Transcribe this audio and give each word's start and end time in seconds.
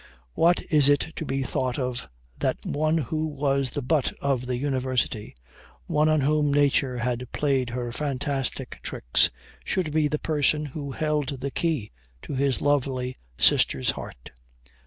What 0.33 0.63
is 0.71 0.89
it 0.89 1.11
to 1.17 1.25
be 1.27 1.43
thought 1.43 1.77
of 1.77 2.07
that 2.39 2.65
one 2.65 2.97
who 2.97 3.27
was 3.27 3.69
the 3.69 3.83
butt 3.83 4.11
of 4.19 4.47
the 4.47 4.57
University 4.57 5.35
one 5.85 6.09
on 6.09 6.21
whom 6.21 6.51
nature 6.51 6.97
had 6.97 7.31
played 7.31 7.69
her 7.69 7.91
fantastic 7.91 8.79
tricks, 8.81 9.29
should 9.63 9.93
be 9.93 10.07
the 10.07 10.17
person 10.17 10.65
who 10.65 10.89
held 10.91 11.39
the 11.41 11.51
key 11.51 11.91
to 12.23 12.33
his 12.33 12.63
lovely 12.63 13.17
sister's 13.37 13.91
heart? 13.91 14.31